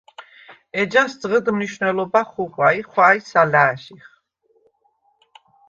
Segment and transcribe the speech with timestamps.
[0.81, 4.05] ეჯას ძღჷდ მნიშუ̂ნელობა ხუღუ̂ა ი ხუ̂ა̈ჲს ალა̄̈შიხ.